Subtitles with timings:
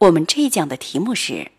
[0.00, 1.50] 我们这一讲的题目是：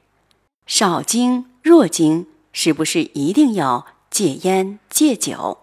[0.66, 5.60] 少精弱精是不是一定要戒烟戒酒？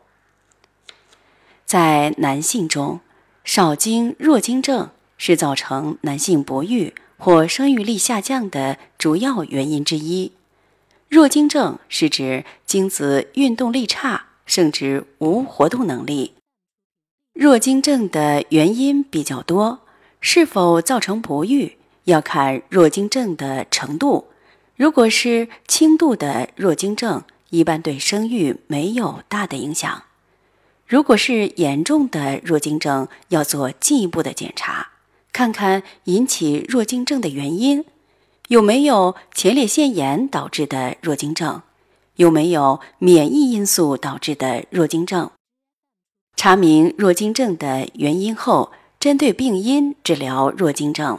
[1.65, 3.01] 在男性中，
[3.43, 10.31] 少精弱精症是造成男性不育或生育力下降的主要原因之一。
[11.09, 16.35] 弱精症是指精子运动力差，甚至无活动能力。
[17.33, 19.81] 弱精症的原因比较多，
[20.21, 21.78] 是否造成不育？
[22.09, 24.29] 要看弱精症的程度，
[24.77, 30.05] 如果是轻度的弱精症，一般对生育没有大的影响；
[30.87, 34.89] 如果是严重的弱精症，要做进一步的检查，
[35.35, 37.85] 看看引起弱精症的原因，
[38.49, 41.61] 有没有前列腺炎导致的弱精症，
[42.17, 45.31] 有没有免疫因素导致的弱精症。
[46.37, 51.19] 查明弱精症的原因后，针对病因治疗弱精症。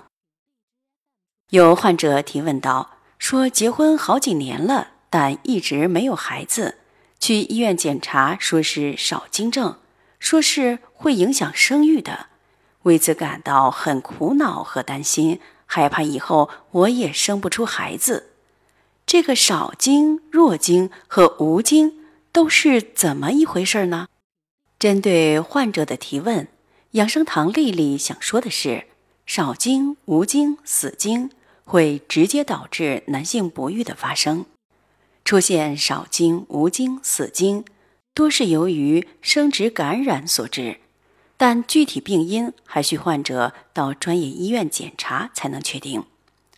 [1.49, 6.75] 有患者提问道：“说结婚好几年了，但一直没有孩子，
[7.19, 9.79] 去医院检查说是少精症，
[10.19, 12.27] 说是会影响生育的，
[12.83, 18.27] 为此感到很苦恼和担心，害怕以后我也生不出孩子。
[19.07, 21.93] 这个少精、弱精和无精
[22.31, 24.07] 都是怎么一回事呢？”
[24.77, 26.47] 针对患者的提问，
[26.91, 28.85] 养生堂丽丽想说的是：
[29.25, 31.31] 少精、无精、死精。
[31.69, 34.47] 会直接导致男性不育的发生，
[35.23, 37.63] 出现少精、无精、死精，
[38.15, 40.79] 多是由于生殖感染所致，
[41.37, 46.05] 但具体病因还需患者到专业医院检查才能确定。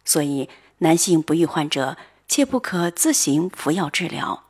[0.06, 1.98] 所以，男性不育患者
[2.30, 4.46] 切不可自行服药治疗，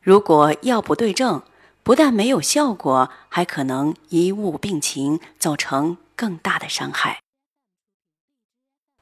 [0.00, 1.44] 如果药不对症，
[1.84, 7.21] 不但没有效果，还可能贻误病情，造成更大的伤害。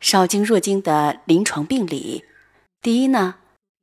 [0.00, 2.24] 少精弱精的临床病理，
[2.80, 3.34] 第一呢，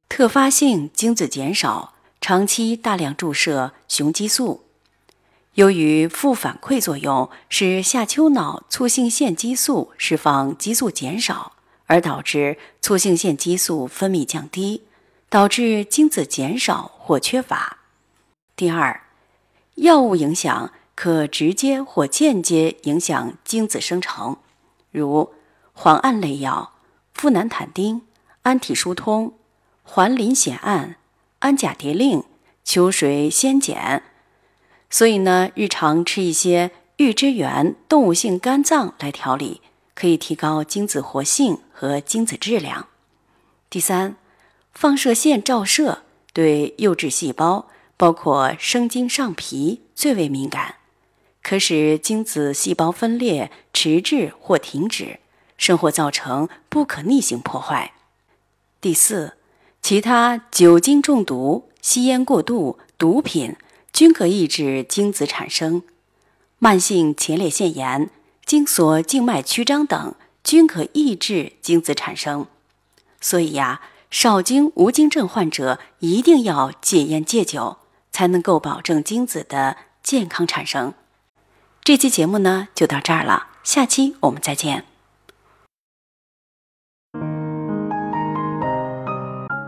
[0.10, 4.64] 特发性精子减少，长期大量注射雄激素，
[5.54, 11.52] 由于负反馈作用，使下丘脑促性腺激素释放激素减少，
[11.86, 14.82] 而导致促性腺激素分泌降低，
[15.30, 17.78] 导致精子减少或缺乏。
[18.56, 19.04] 第二，
[19.76, 24.38] 药物影响可直接或间接影响精子生成，
[24.90, 25.32] 如。
[25.80, 26.74] 磺胺类药、
[27.16, 28.02] 呋喃坦丁、
[28.42, 29.34] 氨体疏通、
[29.84, 30.96] 环磷酰胺、
[31.40, 32.24] 氨甲蝶呤、
[32.64, 34.02] 秋水仙碱。
[34.90, 39.62] 所以呢，日常吃一些玉之源动物性肝脏来调理，
[39.94, 42.88] 可以提高精子活性和精子质量。
[43.70, 44.16] 第三，
[44.74, 46.00] 放射线照射
[46.34, 50.78] 对幼稚细胞，包括生精上皮最为敏感，
[51.44, 55.20] 可使精子细胞分裂迟滞或停止。
[55.58, 57.94] 甚或造成不可逆性破坏。
[58.80, 59.34] 第四，
[59.82, 63.56] 其他酒精中毒、吸烟过度、毒品
[63.92, 65.82] 均可抑制精子产生；
[66.60, 68.10] 慢性前列腺炎、
[68.46, 70.14] 精索静脉曲张等
[70.44, 72.46] 均可抑制精子产生。
[73.20, 73.82] 所以呀，
[74.12, 77.78] 少精无精症患者一定要戒烟戒酒，
[78.12, 80.94] 才能够保证精子的健康产生。
[81.84, 84.86] 这期节目呢，就到这儿了，下期我们再见。